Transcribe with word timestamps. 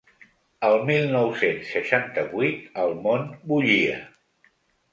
El 0.69 0.77
mil 0.87 1.05
nou-cents 1.15 1.69
seixanta-vuit 1.75 2.81
el 2.85 2.99
món 3.07 3.31
bullia. 3.53 4.03